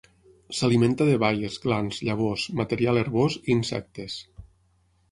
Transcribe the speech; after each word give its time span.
S'alimenta 0.59 1.07
de 1.09 1.17
baies, 1.25 1.59
glans, 1.67 2.01
llavors, 2.09 2.47
material 2.63 3.03
herbós 3.05 3.39
i 3.45 3.47
insectes. 3.59 4.19